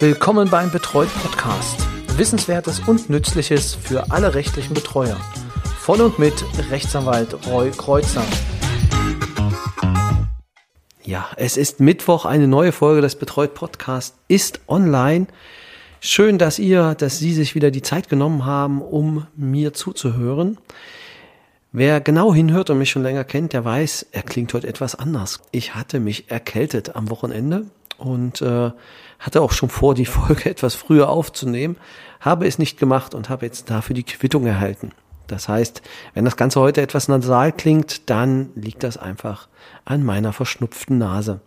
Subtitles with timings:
[0.00, 1.86] Willkommen beim Betreut Podcast.
[2.16, 5.16] Wissenswertes und Nützliches für alle rechtlichen Betreuer.
[5.78, 6.34] Von und mit
[6.68, 8.24] Rechtsanwalt Roy Kreuzer.
[11.04, 15.28] Ja, es ist Mittwoch, eine neue Folge des Betreut Podcast ist online.
[16.00, 20.58] Schön, dass ihr, dass Sie sich wieder die Zeit genommen haben, um mir zuzuhören.
[21.70, 25.40] Wer genau hinhört und mich schon länger kennt, der weiß, er klingt heute etwas anders.
[25.52, 27.66] Ich hatte mich erkältet am Wochenende
[27.98, 28.70] und äh,
[29.18, 31.76] hatte auch schon vor, die Folge etwas früher aufzunehmen,
[32.20, 34.92] habe es nicht gemacht und habe jetzt dafür die Quittung erhalten.
[35.26, 39.48] Das heißt, wenn das Ganze heute etwas nasal klingt, dann liegt das einfach
[39.84, 41.40] an meiner verschnupften Nase.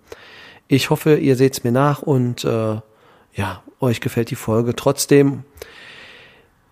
[0.67, 2.79] Ich hoffe, ihr seht's mir nach und äh,
[3.33, 5.43] ja, euch gefällt die Folge trotzdem.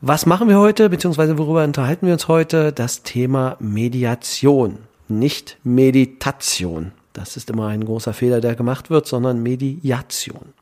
[0.02, 2.74] Was machen wir heute, beziehungsweise worüber unterhalten wir uns heute?
[2.74, 6.92] Das Thema Mediation, nicht Meditation.
[7.16, 10.54] Das ist immer ein großer Fehler, der gemacht wird, sondern Mediation.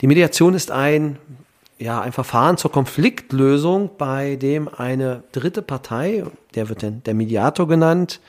[0.00, 1.18] Die Mediation ist ein,
[1.78, 6.24] ja, ein Verfahren zur Konfliktlösung, bei dem eine dritte Partei,
[6.54, 8.20] der wird dann der Mediator genannt,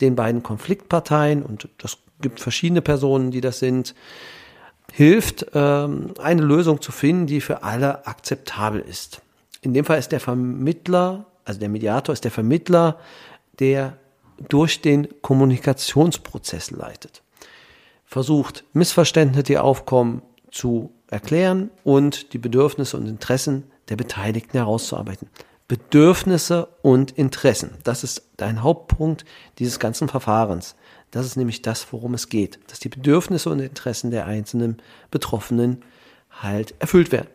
[0.00, 3.94] den beiden Konfliktparteien, und das gibt verschiedene Personen, die das sind,
[4.92, 9.22] hilft, ähm, eine Lösung zu finden, die für alle akzeptabel ist.
[9.62, 12.98] In dem Fall ist der Vermittler, also der Mediator ist der Vermittler,
[13.58, 13.96] der
[14.48, 17.22] durch den Kommunikationsprozess leitet.
[18.04, 25.28] Versucht, Missverständnisse, die aufkommen, zu erklären und die Bedürfnisse und Interessen der Beteiligten herauszuarbeiten.
[25.66, 29.24] Bedürfnisse und Interessen, das ist ein Hauptpunkt
[29.58, 30.76] dieses ganzen Verfahrens.
[31.10, 35.82] Das ist nämlich das, worum es geht, dass die Bedürfnisse und Interessen der einzelnen Betroffenen
[36.30, 37.28] halt erfüllt werden.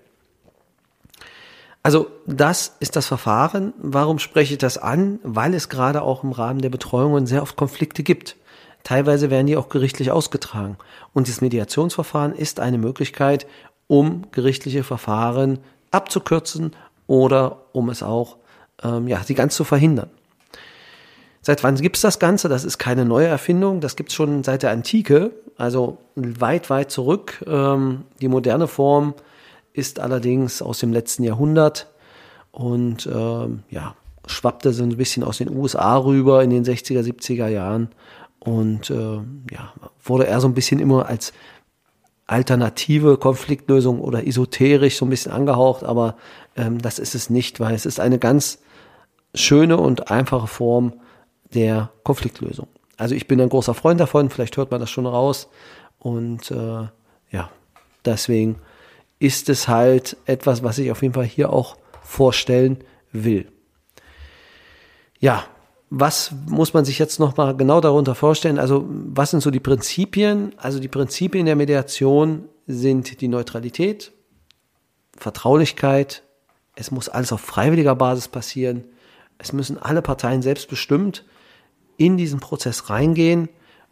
[1.81, 3.73] Also das ist das Verfahren.
[3.77, 5.19] Warum spreche ich das an?
[5.23, 8.35] Weil es gerade auch im Rahmen der Betreuungen sehr oft Konflikte gibt.
[8.83, 10.77] Teilweise werden die auch gerichtlich ausgetragen.
[11.13, 13.47] Und das Mediationsverfahren ist eine Möglichkeit,
[13.87, 15.59] um gerichtliche Verfahren
[15.91, 16.75] abzukürzen
[17.07, 18.37] oder um es auch,
[18.83, 20.09] ähm, ja, sie ganz zu verhindern.
[21.41, 22.49] Seit wann gibt's das Ganze?
[22.49, 23.79] Das ist keine neue Erfindung.
[23.79, 27.43] Das gibt's schon seit der Antike, also weit, weit zurück.
[27.47, 29.13] Ähm, die moderne Form
[29.79, 31.87] ist allerdings aus dem letzten Jahrhundert
[32.51, 33.95] und ähm, ja,
[34.27, 37.89] schwappte so ein bisschen aus den USA rüber in den 60er, 70er Jahren
[38.39, 39.17] und äh,
[39.51, 39.73] ja,
[40.03, 41.33] wurde eher so ein bisschen immer als
[42.27, 46.15] alternative Konfliktlösung oder esoterisch so ein bisschen angehaucht, aber
[46.55, 48.59] ähm, das ist es nicht, weil es ist eine ganz
[49.33, 50.93] schöne und einfache Form,
[51.53, 52.67] der Konfliktlösung.
[52.97, 55.49] Also ich bin ein großer Freund davon, vielleicht hört man das schon raus.
[55.97, 56.87] Und äh,
[57.31, 57.49] ja,
[58.05, 58.57] deswegen
[59.19, 62.79] ist es halt etwas, was ich auf jeden Fall hier auch vorstellen
[63.11, 63.51] will.
[65.19, 65.45] Ja,
[65.89, 68.59] was muss man sich jetzt nochmal genau darunter vorstellen?
[68.59, 70.53] Also was sind so die Prinzipien?
[70.57, 74.11] Also die Prinzipien der Mediation sind die Neutralität,
[75.17, 76.23] Vertraulichkeit,
[76.75, 78.85] es muss alles auf freiwilliger Basis passieren,
[79.37, 81.25] es müssen alle Parteien selbstbestimmt
[81.97, 83.49] in diesen Prozess reingehen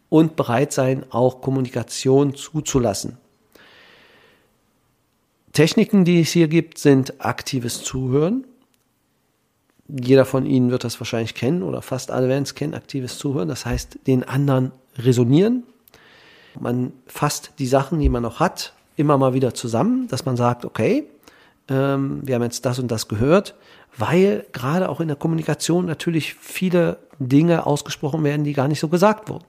[0.08, 3.18] und bereit sein, auch Kommunikation zuzulassen.
[5.58, 8.46] Techniken, die es hier gibt, sind aktives Zuhören.
[9.88, 13.48] Jeder von Ihnen wird das wahrscheinlich kennen oder fast alle werden es kennen, aktives Zuhören.
[13.48, 15.64] Das heißt, den anderen resonieren.
[16.60, 20.64] Man fasst die Sachen, die man noch hat, immer mal wieder zusammen, dass man sagt,
[20.64, 21.08] okay,
[21.68, 23.56] ähm, wir haben jetzt das und das gehört,
[23.96, 28.86] weil gerade auch in der Kommunikation natürlich viele Dinge ausgesprochen werden, die gar nicht so
[28.86, 29.44] gesagt wurden.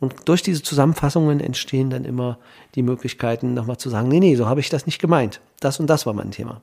[0.00, 2.38] Und durch diese Zusammenfassungen entstehen dann immer
[2.74, 5.40] die Möglichkeiten, nochmal zu sagen, nee, nee, so habe ich das nicht gemeint.
[5.60, 6.60] Das und das war mein Thema.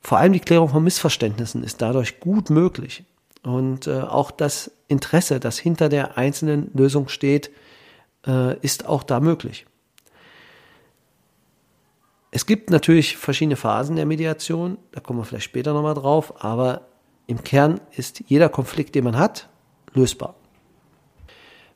[0.00, 3.04] Vor allem die Klärung von Missverständnissen ist dadurch gut möglich.
[3.42, 7.50] Und äh, auch das Interesse, das hinter der einzelnen Lösung steht,
[8.26, 9.66] äh, ist auch da möglich.
[12.30, 16.88] Es gibt natürlich verschiedene Phasen der Mediation, da kommen wir vielleicht später nochmal drauf, aber
[17.26, 19.48] im Kern ist jeder Konflikt, den man hat,
[19.92, 20.34] lösbar.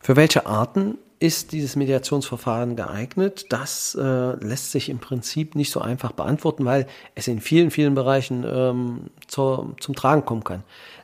[0.09, 3.45] Für welche Arten ist dieses Mediationsverfahren geeignet?
[3.51, 7.95] Das äh, lässt sich im Prinzip nicht so einfach beantworten, weil es in vielen, vielen
[7.95, 10.63] Bereichen ähm, zur, zum Tragen kommen kann.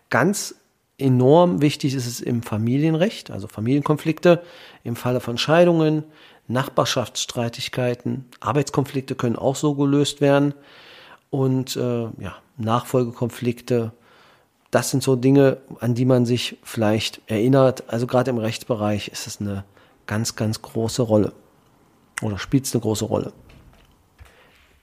[0.08, 0.55] Ganz
[0.96, 4.43] enorm wichtig ist es im Familienrecht, also Familienkonflikte,
[4.84, 6.05] im Falle von Scheidungen,
[6.49, 10.55] Nachbarschaftsstreitigkeiten, Arbeitskonflikte können auch so gelöst werden
[11.28, 13.93] und äh, ja, Nachfolgekonflikte.
[14.75, 17.85] Das sind so Dinge, an die man sich vielleicht erinnert.
[17.87, 19.62] Also gerade im Rechtsbereich ist es eine
[20.09, 21.32] ganz, ganz große Rolle
[22.23, 23.32] oder spielt es eine große Rolle.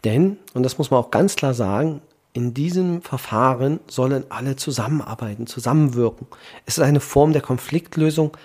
[0.06, 2.02] Denn, und das muss man auch ganz klar sagen,
[2.32, 6.26] in diesem Verfahren sollen alle zusammenarbeiten, zusammenwirken.
[6.66, 8.38] Es ist eine Form der Konfliktlösung,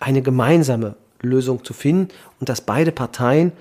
[0.00, 2.08] eine gemeinsame Lösung zu finden
[2.40, 3.52] und dass beide Parteien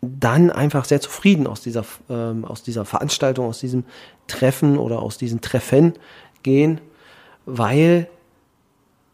[0.00, 3.84] dann einfach sehr zufrieden aus dieser, ähm, aus dieser Veranstaltung, aus diesem
[4.28, 5.94] Treffen oder aus diesen Treffen
[6.42, 6.80] gehen,
[7.46, 8.08] weil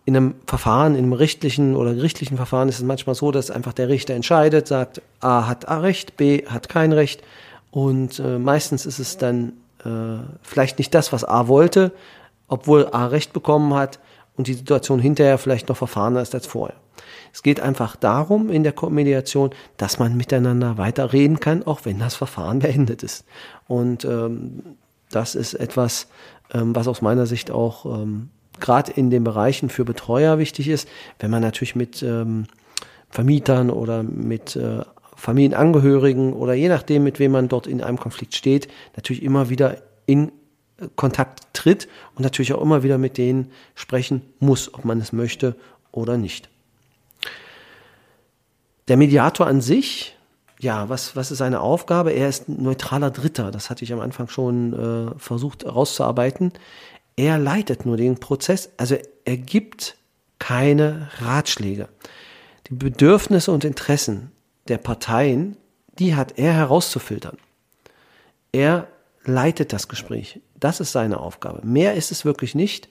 [0.06, 3.73] in einem Verfahren, in einem rechtlichen oder gerichtlichen Verfahren ist es manchmal so, dass einfach
[3.73, 7.23] der Richter entscheidet, sagt, A hat A Recht, B hat kein Recht.
[7.71, 9.55] Und äh, meistens ist es dann
[9.85, 11.93] äh, vielleicht nicht das, was A wollte,
[12.49, 13.99] obwohl A Recht bekommen hat
[14.37, 16.76] und die Situation hinterher vielleicht noch verfahrener ist als vorher.
[17.32, 21.99] Es geht einfach darum in der Mediation, dass man miteinander weiter reden kann, auch wenn
[21.99, 23.25] das Verfahren beendet ist.
[23.67, 24.76] Und ähm,
[25.11, 26.09] das ist etwas,
[26.52, 28.31] ähm, was aus meiner Sicht auch ähm,
[28.61, 30.88] gerade in den Bereichen für Betreuer wichtig ist,
[31.19, 32.46] wenn man natürlich mit ähm,
[33.11, 34.82] Vermietern oder mit äh,
[35.17, 39.79] Familienangehörigen oder je nachdem, mit wem man dort in einem Konflikt steht, natürlich immer wieder
[40.06, 40.29] in
[40.79, 45.12] äh, Kontakt tritt und natürlich auch immer wieder mit denen sprechen muss, ob man es
[45.12, 45.56] möchte
[45.93, 46.49] oder nicht.
[48.88, 50.17] Der Mediator an sich,
[50.60, 52.12] ja, was, was ist seine Aufgabe?
[52.12, 53.50] Er ist ein neutraler Dritter.
[53.50, 56.52] Das hatte ich am Anfang schon äh, versucht herauszuarbeiten.
[57.16, 59.96] Er leitet nur den Prozess, also er gibt
[60.38, 61.88] keine Ratschläge.
[62.68, 64.32] Die Bedürfnisse und Interessen
[64.68, 65.56] der Parteien,
[65.98, 67.38] die hat er herauszufiltern.
[68.52, 68.88] Er
[69.24, 70.40] leitet das Gespräch.
[70.58, 71.60] Das ist seine Aufgabe.
[71.64, 72.88] Mehr ist es wirklich nicht.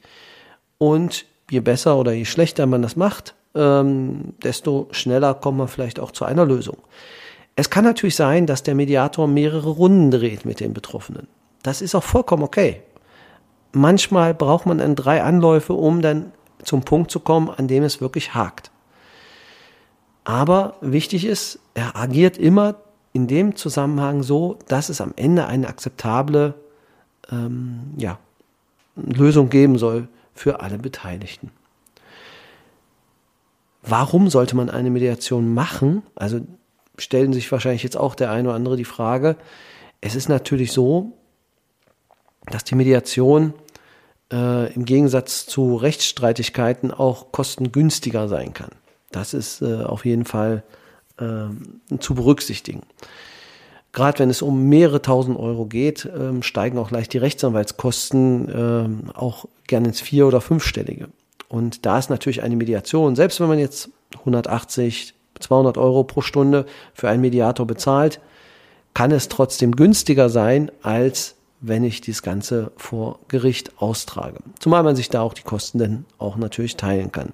[0.77, 5.99] Und je besser oder je schlechter man das macht, ähm, desto schneller kommt man vielleicht
[5.99, 6.77] auch zu einer Lösung.
[7.55, 11.27] Es kann natürlich sein, dass der Mediator mehrere Runden dreht mit den Betroffenen.
[11.61, 12.81] Das ist auch vollkommen okay
[13.73, 16.31] manchmal braucht man dann drei Anläufe, um dann
[16.63, 18.71] zum Punkt zu kommen, an dem es wirklich hakt.
[20.23, 22.75] Aber wichtig ist, er agiert immer
[23.11, 26.53] in dem Zusammenhang so, dass es am Ende eine akzeptable
[27.29, 28.17] ähm, ja,
[28.95, 31.51] Lösung geben soll für alle Beteiligten.
[33.81, 36.03] Warum sollte man eine Mediation machen?
[36.15, 36.39] Also
[36.97, 39.35] stellen sich wahrscheinlich jetzt auch der eine oder andere die Frage.
[40.01, 41.13] Es ist natürlich so,
[42.47, 43.53] dass die Mediation
[44.31, 48.71] äh, im Gegensatz zu Rechtsstreitigkeiten auch kostengünstiger sein kann.
[49.11, 50.63] Das ist äh, auf jeden Fall
[51.17, 52.81] äh, zu berücksichtigen.
[53.91, 59.11] Gerade wenn es um mehrere tausend Euro geht, ähm, steigen auch leicht die Rechtsanwaltskosten ähm,
[59.13, 61.09] auch gerne ins vier- oder fünfstellige.
[61.47, 65.13] Und da ist natürlich eine Mediation, selbst wenn man jetzt 180,
[65.43, 68.19] 200 Euro pro Stunde für einen Mediator bezahlt,
[68.93, 71.35] kann es trotzdem günstiger sein als
[71.65, 74.39] wenn ich das Ganze vor Gericht austrage.
[74.59, 77.31] Zumal man sich da auch die Kosten dann auch natürlich teilen kann.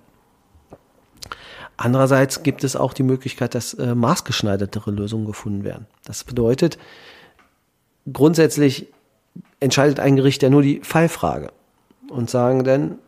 [1.78, 5.88] Andererseits gibt es auch die Möglichkeit, dass äh, maßgeschneidertere Lösungen gefunden werden.
[6.06, 6.78] Das bedeutet,
[8.12, 8.88] grundsätzlich
[9.60, 11.52] entscheidet ein Gericht ja nur die Fallfrage
[12.10, 13.00] und sagen dann,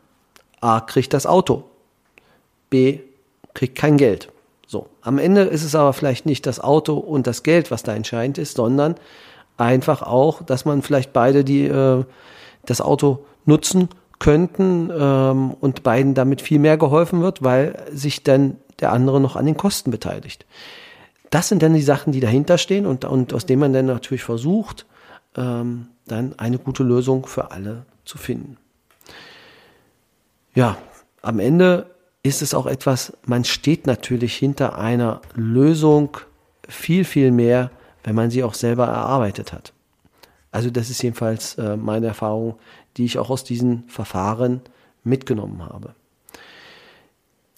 [0.59, 1.65] A kriegt das Auto,
[2.69, 3.00] B
[3.54, 4.30] kriegt kein Geld.
[4.71, 7.94] So, am Ende ist es aber vielleicht nicht das Auto und das Geld, was da
[7.94, 8.95] entscheidend ist, sondern
[9.57, 12.06] einfach auch, dass man vielleicht beide die äh,
[12.65, 18.56] das Auto nutzen könnten ähm, und beiden damit viel mehr geholfen wird, weil sich dann
[18.79, 20.45] der andere noch an den Kosten beteiligt.
[21.31, 24.23] Das sind dann die Sachen, die dahinter stehen und, und aus denen man dann natürlich
[24.23, 24.85] versucht,
[25.35, 28.56] ähm, dann eine gute Lösung für alle zu finden.
[30.56, 30.77] Ja,
[31.21, 31.88] am Ende
[32.23, 36.18] ist es auch etwas, man steht natürlich hinter einer Lösung
[36.68, 37.71] viel, viel mehr,
[38.04, 39.73] wenn man sie auch selber erarbeitet hat.
[40.51, 42.56] Also das ist jedenfalls äh, meine Erfahrung,
[42.97, 44.61] die ich auch aus diesen Verfahren
[45.04, 45.95] mitgenommen habe.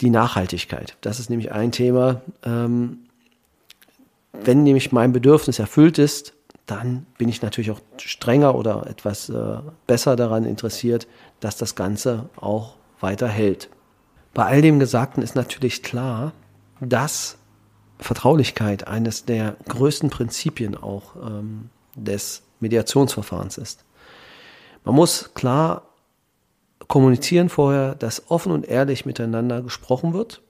[0.00, 2.22] Die Nachhaltigkeit, das ist nämlich ein Thema.
[2.44, 3.00] Ähm,
[4.32, 6.34] wenn nämlich mein Bedürfnis erfüllt ist,
[6.66, 11.06] dann bin ich natürlich auch strenger oder etwas äh, besser daran interessiert,
[11.40, 13.68] dass das Ganze auch weiter hält.
[14.34, 16.32] Bei all dem Gesagten ist natürlich klar,
[16.80, 17.38] dass
[18.00, 23.84] Vertraulichkeit eines der größten Prinzipien auch ähm, des Mediationsverfahrens ist.
[24.84, 25.82] Man muss klar
[26.88, 30.42] kommunizieren vorher, dass offen und ehrlich miteinander gesprochen wird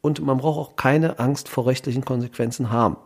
[0.00, 2.96] und man braucht auch keine Angst vor rechtlichen Konsequenzen haben.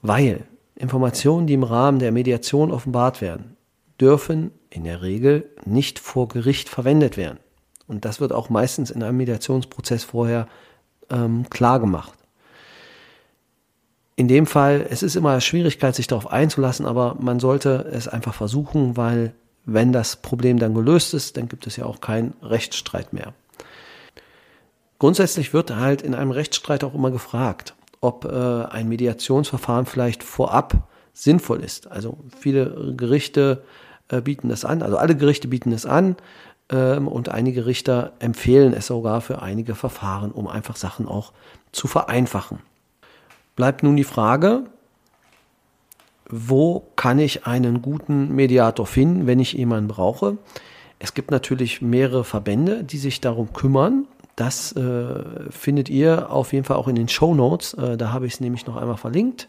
[0.00, 3.56] Weil Informationen, die im Rahmen der Mediation offenbart werden,
[4.00, 7.38] dürfen in der Regel nicht vor Gericht verwendet werden.
[7.88, 10.46] Und das wird auch meistens in einem Mediationsprozess vorher
[11.10, 12.12] ähm, klar gemacht.
[14.14, 18.34] In dem Fall, es ist immer Schwierigkeit, sich darauf einzulassen, aber man sollte es einfach
[18.34, 19.32] versuchen, weil
[19.64, 23.32] wenn das Problem dann gelöst ist, dann gibt es ja auch keinen Rechtsstreit mehr.
[24.98, 30.88] Grundsätzlich wird halt in einem Rechtsstreit auch immer gefragt, ob äh, ein Mediationsverfahren vielleicht vorab
[31.12, 31.90] sinnvoll ist.
[31.90, 33.62] Also viele Gerichte
[34.08, 36.16] äh, bieten das an, also alle Gerichte bieten es an,
[36.70, 41.32] und einige Richter empfehlen es sogar für einige Verfahren, um einfach Sachen auch
[41.72, 42.58] zu vereinfachen.
[43.56, 44.64] bleibt nun die Frage,
[46.28, 50.36] wo kann ich einen guten Mediator finden, wenn ich jemanden brauche?
[50.98, 54.06] Es gibt natürlich mehrere Verbände, die sich darum kümmern.
[54.36, 57.74] Das äh, findet ihr auf jeden Fall auch in den Show Notes.
[57.74, 59.48] Äh, da habe ich es nämlich noch einmal verlinkt.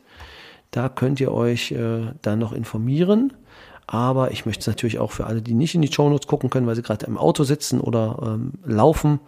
[0.72, 3.34] Da könnt ihr euch äh, dann noch informieren.
[3.92, 6.52] Aber ich möchte es natürlich auch für alle, die nicht in die Show Notes gucken
[6.52, 9.20] können, weil sie gerade im Auto sitzen oder ähm, laufen,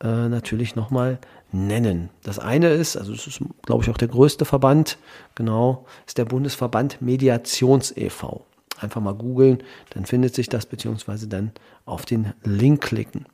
[0.00, 1.18] äh, natürlich nochmal
[1.50, 2.10] nennen.
[2.22, 4.98] Das eine ist, also das ist, glaube ich, auch der größte Verband,
[5.34, 8.46] genau, ist der Bundesverband Mediations e.V.
[8.78, 11.50] Einfach mal googeln, dann findet sich das, beziehungsweise dann
[11.84, 13.26] auf den Link klicken.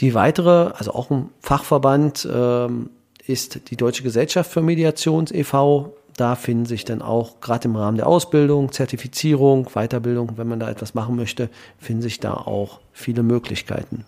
[0.00, 2.88] Die weitere, also auch ein Fachverband, ähm,
[3.26, 5.97] ist die Deutsche Gesellschaft für Mediations e.V.
[6.18, 10.68] Da finden sich dann auch gerade im Rahmen der Ausbildung, Zertifizierung, Weiterbildung, wenn man da
[10.68, 11.48] etwas machen möchte,
[11.78, 14.04] finden sich da auch viele Möglichkeiten.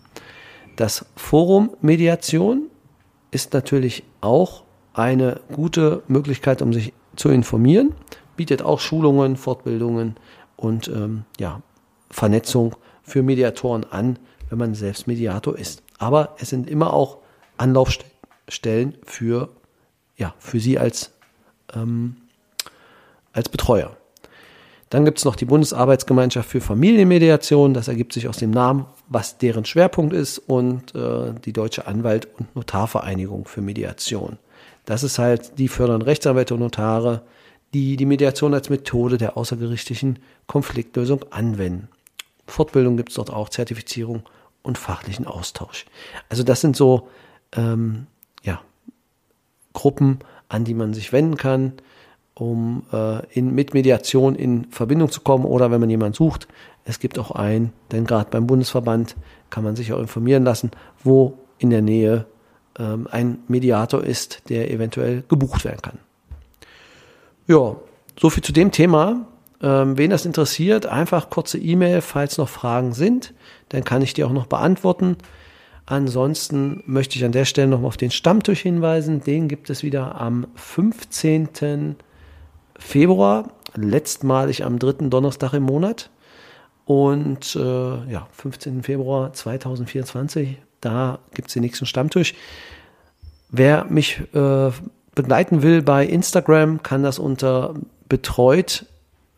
[0.75, 2.67] Das Forum Mediation
[3.31, 4.63] ist natürlich auch
[4.93, 7.95] eine gute Möglichkeit, um sich zu informieren,
[8.35, 10.17] bietet auch Schulungen, Fortbildungen
[10.57, 11.61] und ähm, ja,
[12.09, 15.81] Vernetzung für Mediatoren an, wenn man selbst Mediator ist.
[15.97, 17.19] Aber es sind immer auch
[17.55, 19.47] Anlaufstellen für,
[20.17, 21.13] ja, für Sie als,
[21.75, 22.15] ähm,
[23.33, 23.95] als Betreuer.
[24.89, 27.73] Dann gibt es noch die Bundesarbeitsgemeinschaft für Familienmediation.
[27.73, 32.27] Das ergibt sich aus dem Namen, was deren Schwerpunkt ist, und äh, die Deutsche Anwalt-
[32.37, 34.37] und Notarvereinigung für Mediation.
[34.85, 37.21] Das ist halt, die fördern Rechtsanwälte und Notare,
[37.73, 41.87] die die Mediation als Methode der außergerichtlichen Konfliktlösung anwenden.
[42.45, 44.23] Fortbildung gibt es dort auch, Zertifizierung
[44.61, 45.85] und fachlichen Austausch.
[46.27, 47.07] Also das sind so
[47.55, 48.07] ähm,
[48.43, 48.61] ja,
[49.71, 50.19] Gruppen,
[50.51, 51.73] an die man sich wenden kann
[52.33, 56.47] um äh, in, mit Mediation in Verbindung zu kommen oder wenn man jemanden sucht.
[56.85, 59.15] Es gibt auch einen, denn gerade beim Bundesverband
[59.49, 60.71] kann man sich auch informieren lassen,
[61.03, 62.25] wo in der Nähe
[62.79, 65.99] ähm, ein Mediator ist, der eventuell gebucht werden kann.
[67.47, 67.75] Ja,
[68.19, 69.27] so viel zu dem Thema.
[69.61, 73.33] Ähm, wen das interessiert, einfach kurze E-Mail, falls noch Fragen sind,
[73.69, 75.17] dann kann ich die auch noch beantworten.
[75.85, 79.23] Ansonsten möchte ich an der Stelle noch auf den Stammtisch hinweisen.
[79.23, 81.95] Den gibt es wieder am 15.
[82.77, 86.09] Februar, letztmalig am dritten Donnerstag im Monat.
[86.85, 88.83] Und äh, ja, 15.
[88.83, 92.33] Februar 2024, da gibt es den nächsten Stammtisch.
[93.49, 94.71] Wer mich äh,
[95.15, 97.73] begleiten will bei Instagram, kann das unter
[98.07, 98.85] betreut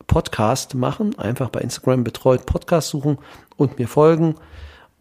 [0.06, 1.18] Podcast machen.
[1.18, 3.18] Einfach bei Instagram betreut Podcast suchen
[3.56, 4.36] und mir folgen.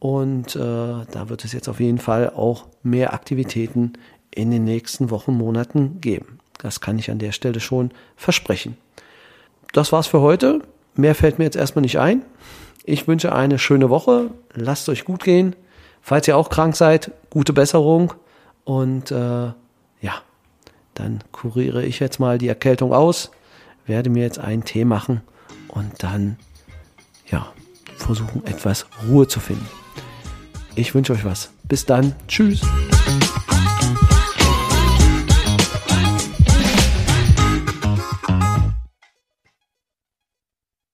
[0.03, 3.93] Und äh, da wird es jetzt auf jeden Fall auch mehr Aktivitäten
[4.31, 6.39] in den nächsten Wochen, Monaten geben.
[6.57, 8.75] Das kann ich an der Stelle schon versprechen.
[9.71, 10.59] Das war's für heute.
[10.95, 12.21] Mehr fällt mir jetzt erstmal nicht ein.
[12.83, 14.31] Ich wünsche eine schöne Woche.
[14.53, 15.55] Lasst euch gut gehen.
[16.01, 18.13] Falls ihr auch krank seid, gute Besserung.
[18.65, 20.15] Und äh, ja,
[20.95, 23.31] dann kuriere ich jetzt mal die Erkältung aus,
[23.85, 25.21] werde mir jetzt einen Tee machen
[25.69, 26.35] und dann
[27.31, 27.53] ja,
[27.95, 29.82] versuchen etwas Ruhe zu finden.
[30.75, 31.51] Ich wünsche euch was.
[31.67, 32.13] Bis dann.
[32.27, 32.61] Tschüss.